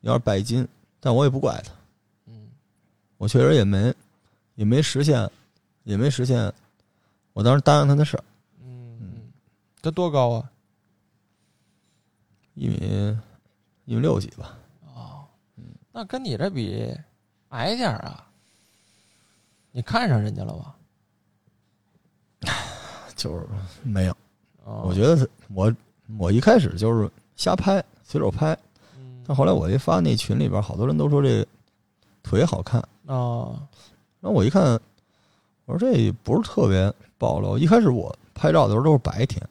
[0.00, 0.66] 要是拜金，
[0.98, 1.72] 但我也不怪她，
[2.26, 2.48] 嗯
[3.18, 3.94] 我确实也没
[4.54, 5.28] 也没实现，
[5.84, 6.52] 也没实现
[7.34, 8.24] 我当时答应她的事儿。
[9.82, 10.50] 嗯嗯，这多高啊？
[12.54, 13.16] 一米
[13.84, 14.56] 一米六几吧，
[14.94, 15.24] 哦，
[15.90, 16.96] 那跟你这比
[17.48, 18.26] 矮点儿啊？
[19.72, 20.76] 你看上人家了吧？
[23.16, 23.46] 就是
[23.82, 24.16] 没有。
[24.64, 25.74] 哦、我觉得是我
[26.18, 28.56] 我一开始就是瞎拍，随手拍，
[28.96, 31.44] 嗯，但后来我一发那群里边，好多人都说这
[32.22, 33.58] 腿好看，啊，
[34.20, 34.78] 然后我一看，
[35.64, 37.58] 我说这也不是特别暴露。
[37.58, 39.44] 一开始我拍照的时候都是白天，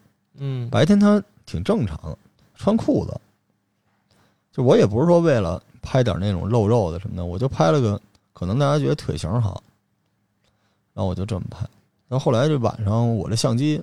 [0.43, 2.17] 嗯，白天他挺正常的，
[2.55, 3.15] 穿裤子。
[4.51, 8.01] 就我也不是说为了拍点那种露肉的什么的，我就拍了个
[8.33, 9.61] 可能大家觉得腿型好，
[10.93, 11.59] 然后我就这么拍。
[12.09, 13.79] 然后后来这晚上我这相机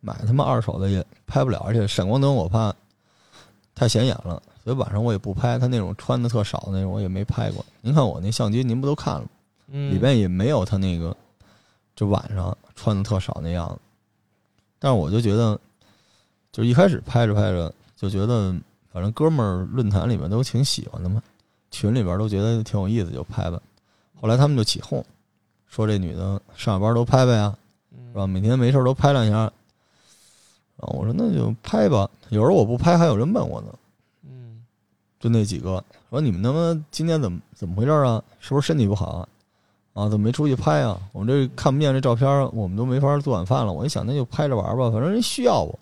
[0.00, 2.72] 买他妈二手的也拍不了，而且闪光灯我怕
[3.74, 5.58] 太显眼了，所以晚上我也不拍。
[5.58, 7.64] 他那种穿的特少的那种我也没拍过。
[7.80, 9.28] 您看我那相机，您不都看了吗？
[9.68, 11.16] 嗯里边也没有他那个，
[11.96, 13.78] 就晚上穿的特少那样子。
[14.78, 15.58] 但是我就觉得，
[16.54, 18.54] 就一开始拍着拍着就觉得，
[18.92, 21.20] 反正哥们儿论坛里面都挺喜欢的嘛，
[21.72, 23.60] 群里边都觉得挺有意思，就拍吧。
[24.20, 25.04] 后来他们就起哄，
[25.66, 27.52] 说这女的上下班都拍拍呀，
[27.90, 28.24] 嗯是吧？
[28.24, 29.50] 每天没事都拍两下。
[30.76, 33.68] 然后我说那就拍吧，有时候我不拍，还有人问我呢。
[34.24, 34.62] 嗯
[35.18, 38.22] 就那几个说你们他妈今天怎么怎么回事啊？
[38.38, 39.28] 是不是身体不好啊？
[39.94, 41.00] 啊，怎么没出去拍啊？
[41.10, 43.72] 我们这看不见这照片，我们都没法做晚饭了。
[43.72, 45.76] 我一想，那就拍着玩吧，反正人需要我。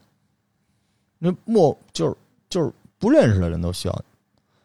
[1.24, 2.16] 那莫就是
[2.48, 4.04] 就是不认识的人都需要你，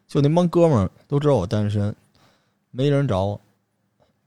[0.08, 1.96] 就那帮哥们儿都知道我单身，
[2.72, 3.40] 没人找我，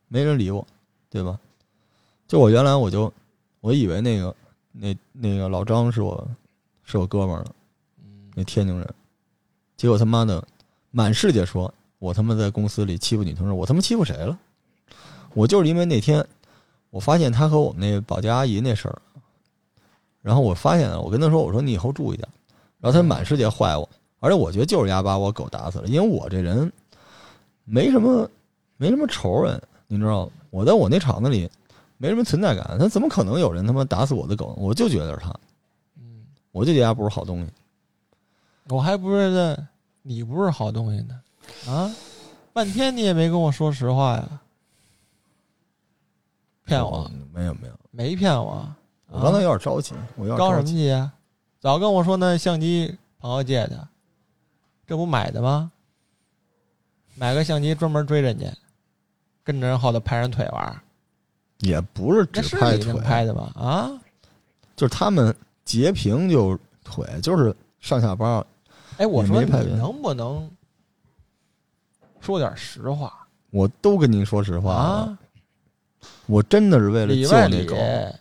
[0.07, 0.65] 没人理我，
[1.09, 1.41] 对吧？
[2.29, 3.13] 就我原来我就
[3.61, 4.37] 我以为那个
[4.71, 6.25] 那那个老张是我
[6.85, 7.45] 是我哥们儿，
[7.99, 8.89] 嗯那天津人，
[9.77, 10.47] 结果他妈的
[10.93, 14.39] 满世界说我他妈在公司里欺负女同事，我他妈欺负谁了？
[15.35, 16.25] 我就是因为那天
[16.91, 19.03] 我发现他和我们那保洁阿姨那事儿，
[20.23, 22.29] 然后我发现了，我跟他说，我说你以后注意点，
[22.79, 26.71] 然后他满世界坏我，而且我觉得就是丫把我狗打死了，因为我这人
[27.65, 28.29] 没什么
[28.77, 30.33] 没什么仇人，你知道吗？
[30.51, 31.49] 我在我那厂子里
[31.97, 34.55] 没什么存在感，他怎么可能有人他妈打死我的狗？
[34.59, 35.35] 我就觉得是他，
[35.99, 37.51] 嗯，我就觉得他不是好东西。
[38.69, 39.67] 我还不是在
[40.03, 41.21] 你不是好东西呢，
[41.67, 41.91] 啊，
[42.53, 44.41] 半天你也没跟我说实话呀，
[46.65, 47.11] 骗我？
[47.13, 48.69] 嗯没有没有，没骗我。
[49.11, 50.57] 啊我刚才有点着急，我有点着什。
[50.59, 51.13] 么急啊？
[51.59, 53.89] 早跟我说那相机朋友借的，
[54.87, 55.71] 这不买的吗？
[57.17, 58.47] 买个相机专门追人家，
[59.45, 60.81] 跟着人后头拍人腿玩儿，
[61.59, 63.53] 也不是那只拍腿拍的吧？
[63.55, 63.91] 啊？
[64.75, 68.43] 就是他们截屏就腿，就是上下班。
[68.97, 70.51] 哎，我也说你能不能
[72.21, 75.19] 说点实话我都跟您说实话了，啊？
[76.27, 78.17] 我真的是为了里外里救那狗。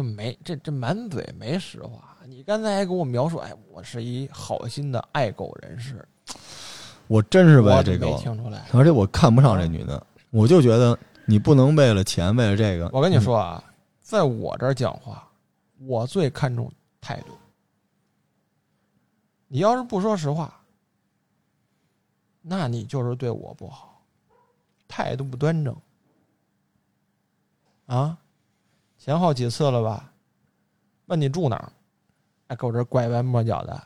[0.00, 2.16] 就没这这满嘴没实话。
[2.26, 6.02] 你刚才还给我描述，哎，我是一好心的爱狗人士，
[7.06, 8.66] 我真是为这狗，听出来。
[8.72, 12.88] 而且我看不上这女的，我就觉得你不能为了钱，为了这个。
[12.94, 13.62] 我跟你说啊，
[14.00, 15.28] 在我这儿讲话，
[15.80, 17.34] 我最看重态度。
[19.48, 20.62] 你要是不说实话，
[22.40, 24.02] 那你就是对我不好，
[24.88, 25.76] 态度不端正。
[27.84, 28.16] 啊，
[29.00, 30.12] 前好几次了吧？
[31.06, 31.72] 问你住哪儿，
[32.48, 33.82] 哎，给我这拐弯抹角的，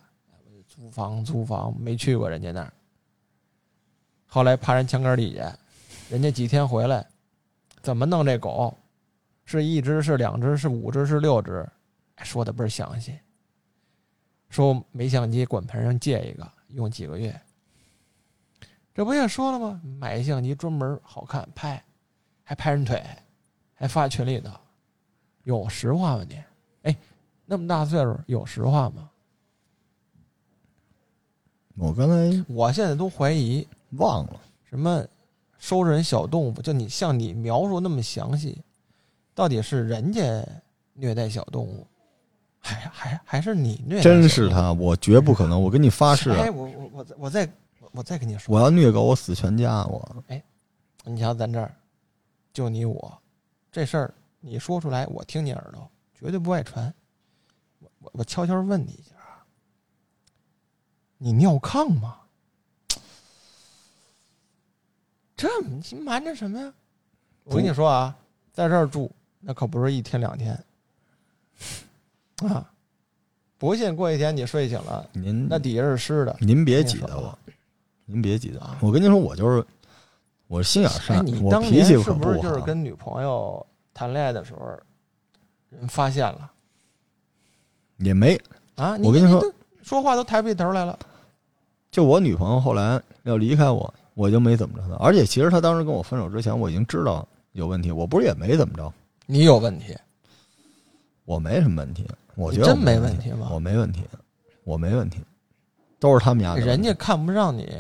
[0.67, 2.73] 租房租房，没去过人家那儿。
[4.27, 5.57] 后来爬人墙根底下，
[6.11, 7.07] 人家几天回来，
[7.81, 8.77] 怎么弄这狗？
[9.45, 11.65] 是一只是两只是五只是六只？
[12.25, 13.17] 说的倍儿详细。
[14.49, 17.41] 说没相机，管盆上借一个，用几个月。
[18.93, 19.81] 这不也说了吗？
[20.01, 21.81] 买相机专门好看拍，
[22.43, 23.01] 还拍人腿，
[23.75, 24.51] 还发群里头，
[25.45, 26.43] 有实话吗你？
[26.83, 26.97] 哎，
[27.47, 29.09] 那么大岁数有实话吗？
[31.77, 35.05] 我刚才我现在都怀疑忘了，什么
[35.59, 38.63] 收人小动物，就你像你描述那么详细，
[39.35, 40.47] 到底是人家
[40.93, 41.87] 虐待小动物，
[42.61, 44.01] 还还还是你虐？
[44.01, 47.53] 真是他，我绝不可能，我跟你发誓，啊哎，我我我再我再
[47.93, 49.85] 我再跟你说，我要虐狗，我死全家。
[49.87, 50.43] 我哎
[51.05, 51.75] 你瞧咱这儿
[52.53, 53.19] 就你我
[53.73, 54.15] 这事儿，
[54.47, 56.93] 你说出来，我听你耳朵，绝对不外传。
[57.79, 59.41] 我我我悄悄问你一下啊，
[61.17, 62.19] 你尿炕吗？
[65.35, 66.73] 这你瞒着什么呀？
[67.45, 68.15] 我跟你说啊，
[68.53, 70.53] 在这儿住那可不是一天两天
[72.47, 72.71] 啊！
[73.57, 76.37] 不信过一天你睡醒了，您那底下是湿的。
[76.41, 77.39] 您别挤兑我，
[78.05, 78.93] 您别挤兑啊我。
[78.93, 79.67] 跟您说，我就是
[80.49, 82.31] 我心眼哎，善，你我脾气可不好。
[82.31, 84.77] 不是就是跟女朋友谈恋爱的时候，
[85.71, 86.51] 人发现了
[87.99, 88.37] 也没，
[88.75, 88.99] 啊？
[89.03, 90.99] 我跟你说都说话都抬不起头来了。
[91.91, 94.97] 就我女朋友后来要离开我，我就没怎么着她。
[94.97, 98.93] 而且其实她当时跟我分手之前，我已经知道有问题，我不是也没怎么着，
[99.27, 99.97] 你有问题，
[101.25, 102.05] 我没什么问题，
[102.35, 104.03] 我觉得我真没问问题吗我没问题，
[104.65, 105.21] 我没问题，
[106.01, 107.73] 都是他们家的，人家看不上你，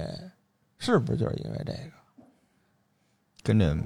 [0.78, 1.90] 是不是就是因为这个？
[3.42, 3.76] 跟这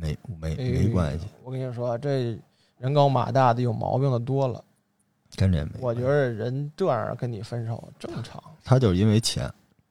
[0.00, 2.38] 没没哎没关系，我跟你说，这
[2.78, 4.64] 人高马大的有毛病的多了。
[5.36, 5.72] 跟这没。
[5.80, 9.44] 我觉得人这样跟你分手正常他就是因为钱，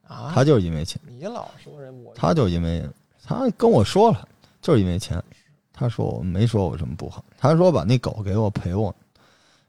[0.06, 0.32] 啊。
[0.34, 2.84] 他就是因为钱，你老说人我，他就是因为
[3.24, 4.28] 他跟我说了，
[4.62, 5.24] 就是因为钱。
[5.72, 8.94] 他说我没说我什么不好，他说把那狗给我赔我，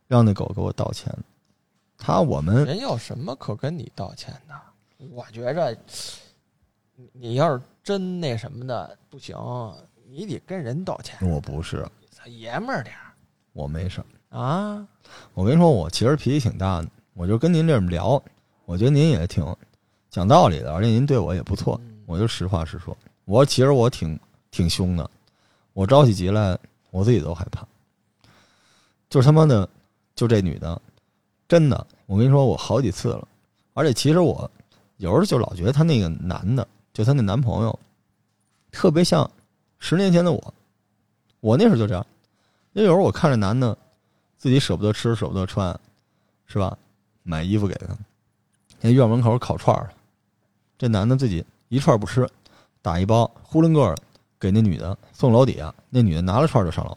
[0.08, 1.14] 让那狗给我道歉。
[1.96, 5.06] 他我们人有什么可跟你道歉的？
[5.12, 5.76] 我觉着，
[6.96, 9.36] 你你要是真那什么的不行，
[10.10, 11.86] 你得跟人道歉，我不是，
[12.26, 13.14] 爷们儿点儿
[13.52, 14.36] 我没事儿。
[14.36, 14.86] 啊。
[15.34, 18.20] 我跟你说，我其实脾气挺大的，我就跟您这么聊，
[18.64, 19.44] 我觉得您也挺
[20.10, 22.96] 讲道理的，而且您对我也不错，嗯我就实话实说。
[23.24, 24.18] 我其实我挺
[24.50, 25.08] 挺凶的，
[25.74, 26.58] 我着起急来，
[26.90, 27.64] 我自己都害怕。
[29.08, 29.68] 就是他妈的，
[30.16, 30.80] 就这女的，
[31.46, 33.26] 真的，我跟你说，我好几次了，
[33.74, 34.50] 而且其实我
[34.96, 37.78] 有时候就老觉得她那个男的，就她那男朋友，
[38.72, 39.28] 特别像
[39.80, 40.54] 十年前的我。
[41.40, 42.06] 我那时候就这样，
[42.72, 43.76] 那有时候我看着男的
[44.38, 45.76] 自己舍不得吃，舍不得穿，
[46.46, 46.78] 是吧？
[47.22, 47.96] 买衣服给他，
[48.80, 49.90] 那院门口烤串儿，
[50.78, 52.28] 这男的自己一串不吃，
[52.82, 53.96] 打一包呼伦个儿
[54.38, 56.96] 给那女的送楼底下，那女的拿了串儿就上楼，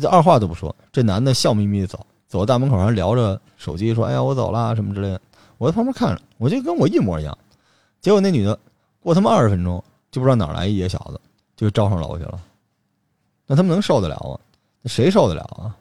[0.00, 5.20] 这二话都不说，这男的笑眯眯的走，走到大门口还聊着手机，说：“哎呀，我走了什么之类的。”
[5.58, 7.36] 我在旁边看着，我就跟我一模一样。
[8.00, 8.58] 结果那女的
[9.00, 11.20] 过他妈二十分钟，就不知道哪来一野小子，
[11.56, 12.40] 就招上楼去了。
[13.46, 14.38] 那他们能受得了吗？
[14.82, 15.74] 那谁受得了啊？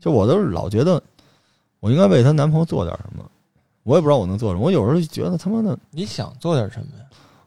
[0.00, 1.02] 就我都是老觉得，
[1.80, 3.28] 我应该为她男朋友做点什么。
[3.82, 4.62] 我也不知道我能做什么。
[4.62, 7.04] 我有时候就觉得他妈的，你想做点什么呀？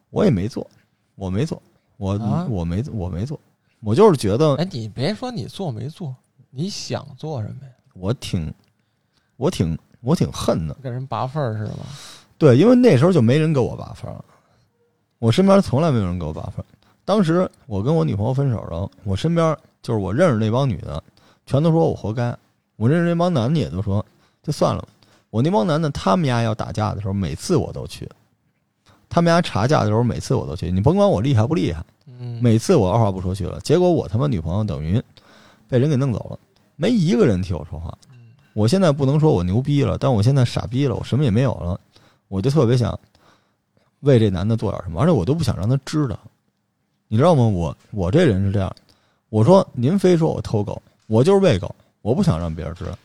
[0.09, 0.67] 我也没做，
[1.13, 1.61] 我没做，
[1.97, 3.39] 我、啊我没我没做，
[3.79, 6.15] 我就是觉得哎，你别说你做没做，
[6.49, 7.71] 你想做什么呀？
[7.93, 8.51] 我挺，
[9.37, 10.73] 我挺我挺恨的。
[10.81, 11.85] 跟人拔份儿似的吗？
[12.39, 14.25] 对，因为那时候就没人给我拔分了，
[15.19, 16.65] 我身边从来没有人给我拔分。
[17.11, 21.03] 当时我跟我女朋友分手了，我身边就是我认识那帮女的，
[21.45, 22.33] 全都说我活该。
[22.77, 24.05] 我认识那帮男的也都说，
[24.41, 24.87] 就算了。
[25.29, 28.05] 我那帮男的，他们家要打架的时候，每次我都去；
[29.09, 30.71] 他们家查架的时候，每次我都去。
[30.71, 33.59] 你甭管我厉害不厉害，嗯，每次我二话不说去了。
[33.59, 35.03] 结果我他妈女朋友等于
[35.67, 36.39] 被人给弄走了，
[36.77, 37.93] 没一个人替我说话。
[38.53, 41.77] 我现在不能说我牛逼了，但我现在傻逼了，我什么也没有了，
[42.29, 42.97] 我就特别想
[43.99, 46.17] 为这男的做点什么，而且我都不想让他知道，
[47.11, 47.45] 你知道吗？
[47.45, 48.73] 我我这人是这样，
[49.27, 52.97] 我说您非说我偷狗，我就是喂狗，我不想让别人知道，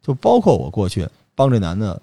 [0.00, 2.00] 就包括我过去帮这男的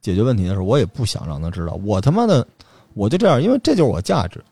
[0.00, 2.48] 解决问题的时候，我也不想让他知道，我他妈的
[2.94, 4.42] 我就这样，因为这就是我价值。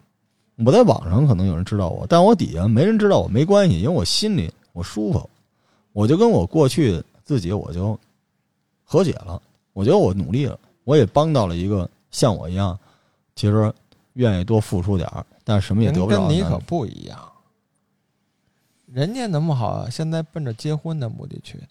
[0.62, 5.30] 我在网上可能有人知道我，但我底下没人知道我没关系，因为我心里我舒服，
[5.94, 7.98] 我就跟我过去自己我就
[8.84, 9.40] 和解了。
[9.72, 12.78] 我觉得我努力了，我也帮到了一个像我一样，
[13.36, 13.72] 其实
[14.12, 16.38] 愿意多付出点儿，但是什么也得不着的男人。
[16.40, 17.16] 跟你可不一样，
[18.92, 21.68] 人家那么好，现在奔着结婚的目的去的，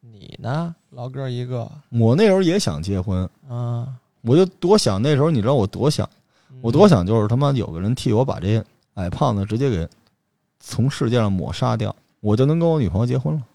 [0.00, 6.08] 你呢，老哥一个，我那时候也想结婚，啊，我就多想那时候，你知道我多想，
[6.60, 8.60] 我多想就是他妈有个人替我把这
[8.94, 9.88] 矮胖子直接给
[10.58, 13.46] 从世界上抹杀掉，我就能跟我女朋友结婚了。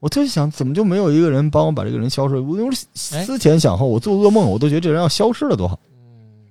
[0.00, 2.38] 我特想，怎么就没有一个人帮我把这个人消失？
[2.40, 5.78] 我有时哎思前想后，我做噩梦，我都觉得这人要消失了多好。
[5.92, 6.48] 嗯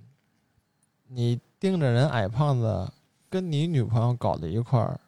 [1.08, 2.92] 你盯着人矮胖子
[3.30, 5.00] 跟你女朋友搞在一块儿，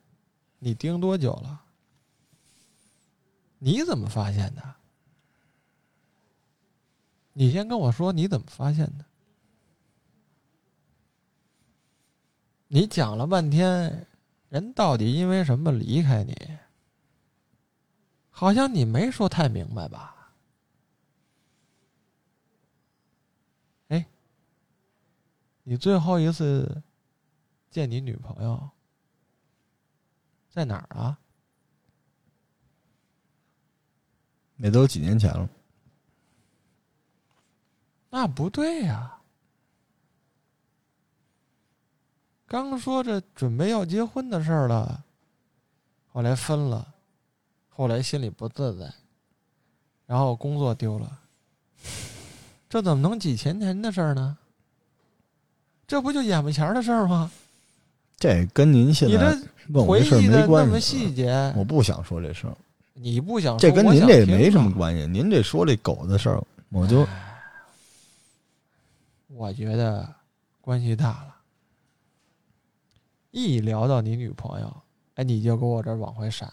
[0.59, 1.61] 你盯多久了？
[3.59, 4.75] 你怎么发现的？
[7.33, 9.05] 你先跟我说你怎么发现的？
[12.67, 14.07] 你讲了半天，
[14.49, 16.35] 人到底因为什么离开你？
[18.29, 20.33] 好像你没说太明白吧？
[23.89, 24.05] 哎，
[25.71, 26.83] 你最后一次
[27.69, 28.69] 见你女朋友
[30.49, 31.17] 在哪儿啊？
[34.57, 35.49] 那都几年前了，
[38.09, 39.17] 那不对呀、
[42.45, 45.05] 刚说这准备要结婚的事儿了，
[46.09, 46.93] 后来分了，
[47.69, 48.93] 后来心里不自在，
[50.05, 51.21] 然后工作丢了，
[52.67, 54.37] 这怎么能几千年的事儿呢？
[55.91, 57.29] 这不就眼巴前的事儿吗？
[58.17, 60.99] 这跟您现你在问我这事儿没关么系。
[60.99, 62.55] 细节，我不想说这事儿，
[62.93, 65.05] 你不想说这跟您这没什啊么关系。
[65.05, 67.05] 您这说这狗的事儿，我就
[69.27, 70.07] 我觉得
[70.61, 71.35] 关系大了。
[73.31, 74.73] 一聊到你女朋友，
[75.15, 76.49] 哎，你就给我这儿往回闪。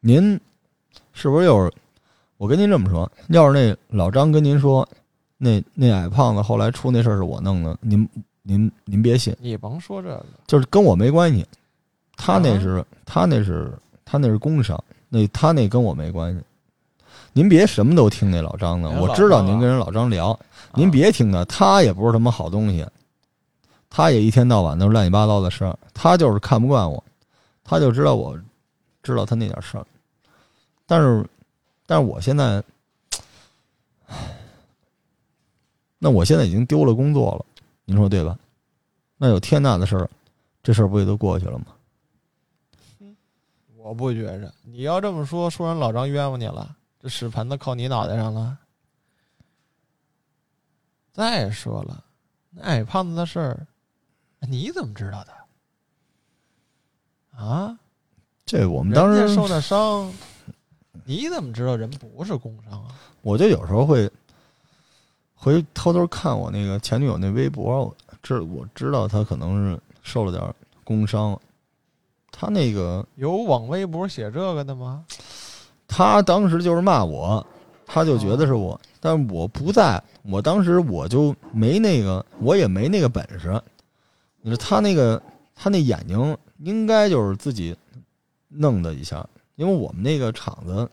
[0.00, 0.40] 您
[1.12, 1.70] 是不是又是？
[2.38, 4.88] 我跟您这么说，要是那老张跟您说，
[5.44, 8.08] 那那矮胖子后来出那事儿是我弄的，您
[8.42, 11.44] 您您别信，你甭说这个，就是跟我没关系。
[12.16, 13.70] 他那啊是、他那是
[14.04, 16.40] 他那是工伤，那他那跟我没关系。
[17.34, 20.38] 您别什么都听那老张的，我知道您跟人老张聊，
[20.74, 22.86] 您啊别听他，他也不是什么好东西，
[23.90, 27.02] 他也一天到晚都是乱七八糟的事儿，他就是看不惯我，
[27.64, 28.38] 他就知道我
[29.02, 29.84] 知道他那点事儿，
[30.86, 31.26] 但是，
[31.84, 32.62] 但是我现在，
[35.98, 37.46] 那我现在已经丢了工作了，
[37.84, 38.38] 您说对吧？
[39.16, 40.10] 那有天大的事儿，
[40.62, 41.66] 这事儿不也都过去了吗？
[43.76, 44.52] 我不觉着。
[44.62, 48.58] 你要这么说，说人老张冤枉你了，这屎盆子扣你脑袋上了。
[51.12, 52.04] 再说了，
[52.50, 53.66] 那矮胖子的事儿，
[54.40, 55.32] 你怎么知道的？
[57.38, 57.78] 啊？
[58.46, 60.12] 这我们当时人家受的伤，
[61.04, 62.88] 你怎么知道人不是工伤啊？
[63.22, 64.10] 我就有时候会
[65.44, 70.42] 会偷偷看我那个前女友那微博，我知我知道她可能是受了点
[70.82, 71.38] 工伤。
[72.32, 75.04] 她那个有往微博写这个的吗？
[75.86, 77.46] 她当时就是骂我，
[77.84, 83.60] 她就觉得是我，但是我不在，我当时我就没那个，我也没那个本事。
[84.40, 85.22] 你说她那个，
[85.54, 87.76] 她那眼睛应该就是自己
[88.48, 90.88] 弄的一下，因为我们那个厂子，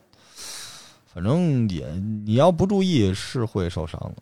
[1.05, 1.89] 反正也
[2.25, 4.21] 你要不注意是会受伤的，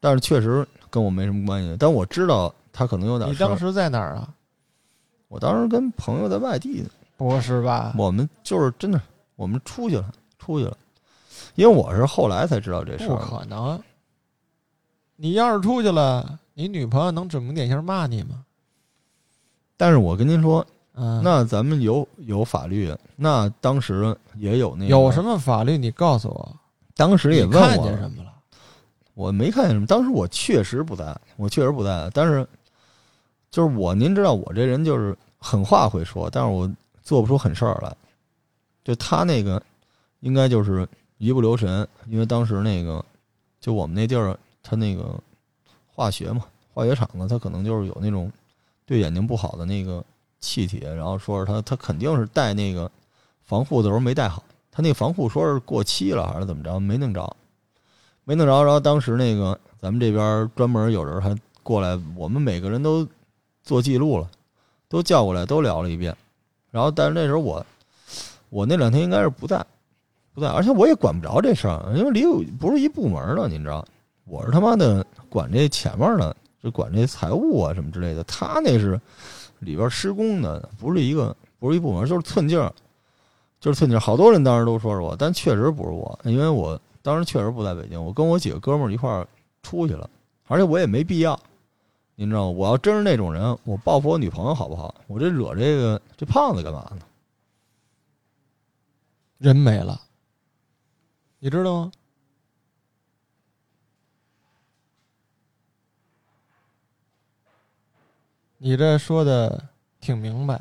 [0.00, 1.76] 但是确实跟我没什么关系。
[1.78, 3.34] 但我知道他可能有点事。
[3.34, 4.28] 你当时在哪儿啊？
[5.28, 7.92] 我当时跟朋友在外地呢，不是吧？
[7.98, 9.00] 我们就是真的，
[9.34, 10.76] 我们出去了，出去了。
[11.56, 13.82] 因为我是后来才知道这事儿不，可能！
[15.16, 18.44] 你要是出去了，你女朋友能指名点姓骂你吗？
[19.76, 25.76] 但是我跟您说，嗯，那咱们有有法律，那当时也有那个有什么法律？
[25.76, 26.56] 你告诉我。
[26.94, 28.25] 当时也问我看见什么了？
[29.16, 32.10] 我没看见什么，当时我确实不在，我确实不在。
[32.12, 32.46] 但是，
[33.50, 36.70] 就是我，您知道我这人就是狠话会说，但是我
[37.02, 37.96] 做不出狠事儿来。
[38.84, 39.60] 就他那个，
[40.20, 40.86] 应该就是
[41.16, 43.02] 一不留神，因为当时那个，
[43.58, 45.18] 就我们那地儿，他那个
[45.86, 46.44] 化学嘛，
[46.74, 48.30] 化学厂子，他可能就是有那种
[48.84, 50.04] 对眼睛不好的那个
[50.40, 52.88] 气体，然后说是他他肯定是戴那个
[53.44, 57.34] 防护的时候没戴好，他那防护说是过期了还是怎么着，没弄着。
[58.28, 63.06] 没弄着，然后当时那个咱们这边专门有人还过来，我们每个人都
[63.62, 64.28] 做记录了，
[64.88, 66.12] 都叫过来都聊了一遍。
[66.72, 67.64] 然后，但是那时候我
[68.50, 69.64] 我那两天应该是不在，
[70.34, 72.24] 不在，而且我也管不着这事儿，因为离
[72.58, 73.86] 不是一部门的，您知道，
[74.24, 79.00] 我是他妈的管这前面的，就管这财务啊什么之类的，他那是
[79.60, 82.74] 里边施工的，不是一个不是一部门，就是寸劲儿，
[83.60, 84.00] 就是寸劲儿。
[84.00, 86.76] 好多人当时都说是我，但确实不是我，因为我。
[87.06, 89.28] 当时确实不在北京，我跟我几个哥们儿一块儿
[89.62, 90.10] 出去了，
[90.48, 91.40] 而且我也没必要，
[92.16, 92.48] 您知道吗？
[92.50, 94.92] 我要真是那种人，我报复我女朋友好不好？
[95.06, 97.06] 我这惹这个这胖子干嘛呢？
[99.38, 100.00] 人没了，
[101.38, 101.92] 你知道吗？
[108.58, 109.68] 你这说的
[110.00, 110.60] 挺明白，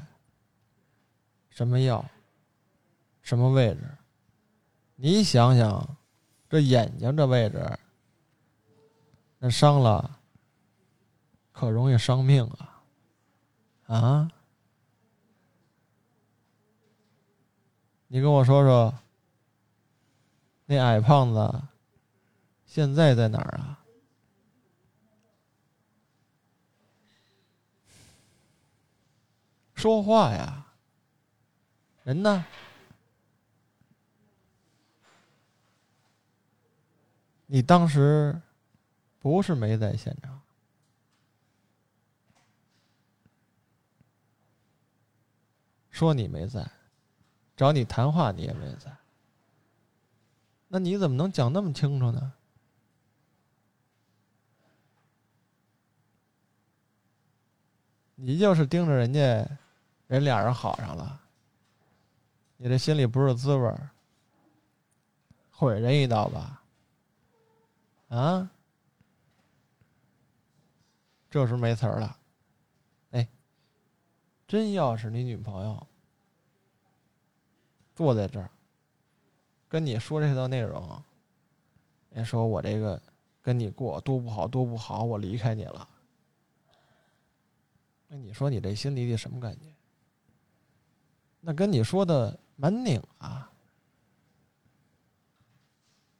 [1.50, 2.06] 什么药，
[3.24, 3.82] 什么位置？
[4.96, 5.98] 你想想，
[6.56, 7.78] 这眼睛这位置，
[9.39, 10.20] 那伤了，
[11.51, 12.82] 可容易伤命啊！
[13.88, 14.32] 啊？
[18.08, 18.97] 你跟我说说，
[20.66, 21.62] 那矮胖子
[22.66, 23.84] 现在在哪儿啊？
[29.74, 30.68] 说话呀！
[32.03, 32.45] 人呢？
[37.48, 38.41] 你当时
[39.20, 40.41] 不是没在现场，
[45.89, 46.70] 说你没在，
[47.56, 48.96] 找你谈话你也没在，
[50.68, 52.34] 那你怎么能讲那么清楚呢？
[58.16, 59.20] 你就是盯着人家，
[60.08, 61.22] 人俩人好上了，
[62.58, 63.89] 你这心里不是滋味儿，
[65.52, 66.64] 毁人一刀吧？
[68.16, 68.49] 啊，
[71.30, 72.18] 这时没词儿了。
[73.11, 73.28] 哎，
[74.47, 75.86] 真要是你女朋友
[77.93, 78.49] 坐在这儿，
[79.68, 81.03] 跟你说这套内容，
[82.11, 83.01] 人说我这个
[83.41, 85.89] 跟你过多不好，多不好，我离开你了。
[88.07, 89.76] 那你说你这心里得什么感觉？
[91.41, 93.51] 那跟你说的蛮拧啊，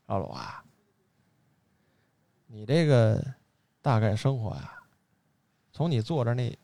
[0.08, 0.65] 老鲁啊。
[2.56, 3.22] 你这个
[3.82, 4.82] 大概生活呀，
[5.74, 6.58] 从你坐着那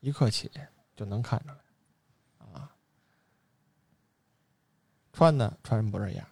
[0.00, 0.50] 一刻起
[0.96, 2.68] 就能看出来，啊，
[5.12, 6.26] 穿的穿不这样，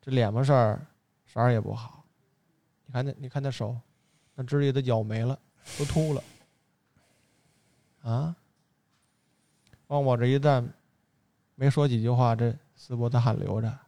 [0.00, 0.86] 这脸巴色儿
[1.26, 2.02] 色儿也不好，
[2.86, 3.78] 你看那你看那手，
[4.34, 5.38] 那指甲都咬没了，
[5.78, 6.24] 都秃了，
[8.00, 8.34] 啊，
[9.88, 10.66] 往我这一站，
[11.56, 13.78] 没说几句话，这丝脖子汗流着，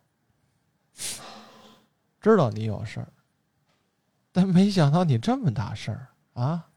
[2.20, 3.08] 知道你有事儿。
[4.38, 6.70] 但没想到你这么大事儿啊！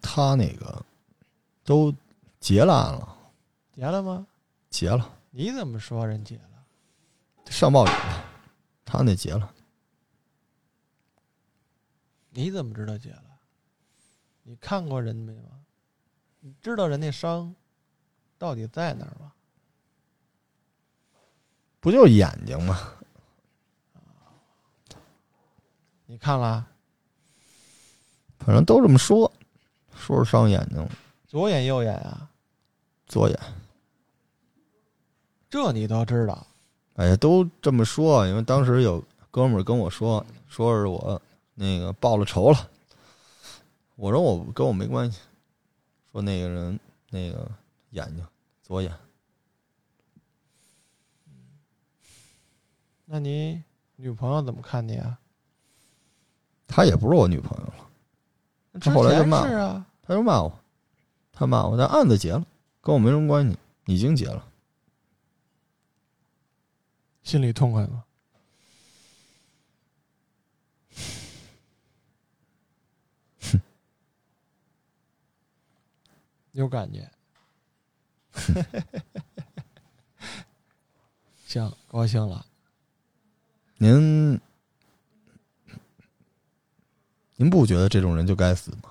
[0.00, 0.82] 他那个
[1.62, 1.94] 都
[2.40, 3.18] 结了案了，
[3.74, 4.26] 结了吗？
[4.70, 6.64] 结了，你怎么说人结了？
[7.50, 8.24] 上报纸了，
[8.82, 9.54] 他那结了。
[12.30, 13.38] 你怎么知道结了？
[14.42, 15.50] 你看过人没吗？
[16.40, 17.54] 你知道人那伤
[18.38, 19.34] 到底在哪儿吗？
[21.80, 22.78] 不就是眼睛吗？
[26.06, 26.66] 你看了？
[28.38, 29.30] 反正都这么说，
[29.94, 30.88] 说是伤眼睛，
[31.26, 32.30] 左眼右眼啊？
[33.06, 33.38] 左眼。
[35.50, 36.46] 这你都知道？
[36.94, 41.20] 哎呀，都这么说，因为当时有哥们儿跟我说，说是我
[41.54, 42.70] 那个报了仇了。
[43.96, 45.20] 我说我跟我没关系，
[46.10, 47.50] 说那个人那个
[47.90, 48.26] 眼睛
[48.62, 48.92] 左眼，
[53.10, 53.64] 那你
[53.96, 55.18] 女朋友怎么看你啊？
[56.66, 57.90] 她也不是我女朋友了，
[58.78, 60.60] 她后来就前骂我啊，她就骂我，
[61.32, 62.46] 她骂我，但案子结了，
[62.82, 63.56] 跟我没什么关系，
[63.86, 64.46] 已经结了。
[67.22, 68.04] 心里痛快吗？
[76.52, 77.10] 有感觉，
[81.46, 82.44] 行，高兴了。
[83.78, 84.40] 您
[87.36, 88.90] 您不觉得这种人就该死吗？